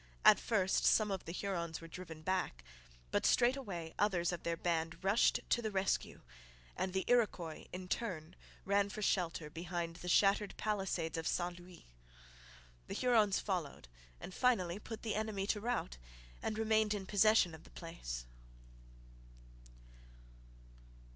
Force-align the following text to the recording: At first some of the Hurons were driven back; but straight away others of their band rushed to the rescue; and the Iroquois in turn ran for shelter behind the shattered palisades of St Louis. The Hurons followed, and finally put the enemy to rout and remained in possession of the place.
At 0.25 0.39
first 0.39 0.83
some 0.83 1.11
of 1.11 1.25
the 1.25 1.31
Hurons 1.31 1.79
were 1.79 1.87
driven 1.87 2.23
back; 2.23 2.63
but 3.11 3.23
straight 3.23 3.55
away 3.55 3.93
others 3.99 4.31
of 4.31 4.41
their 4.41 4.57
band 4.57 4.97
rushed 5.03 5.41
to 5.51 5.61
the 5.61 5.69
rescue; 5.69 6.21
and 6.75 6.91
the 6.91 7.05
Iroquois 7.07 7.67
in 7.71 7.87
turn 7.87 8.35
ran 8.65 8.89
for 8.89 9.03
shelter 9.03 9.47
behind 9.51 9.97
the 9.97 10.09
shattered 10.09 10.55
palisades 10.57 11.19
of 11.19 11.27
St 11.27 11.59
Louis. 11.59 11.85
The 12.87 12.95
Hurons 12.95 13.39
followed, 13.39 13.89
and 14.19 14.33
finally 14.33 14.79
put 14.79 15.03
the 15.03 15.13
enemy 15.13 15.45
to 15.45 15.61
rout 15.61 15.97
and 16.41 16.57
remained 16.57 16.95
in 16.95 17.05
possession 17.05 17.53
of 17.53 17.63
the 17.63 17.69
place. 17.69 18.25